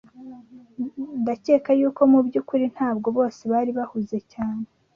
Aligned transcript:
Ndakeka 1.21 1.69
yuko 1.79 2.01
mubyukuri 2.11 2.65
ntabwo 2.75 3.07
bose 3.17 3.41
bari 3.51 3.71
bahuze 3.77 4.17
cyane. 4.31 4.65